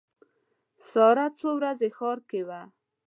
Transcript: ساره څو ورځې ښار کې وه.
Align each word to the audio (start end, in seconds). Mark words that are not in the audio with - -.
ساره 0.89 1.25
څو 1.39 1.49
ورځې 1.57 1.89
ښار 1.97 2.17
کې 2.29 2.41
وه. 2.47 2.61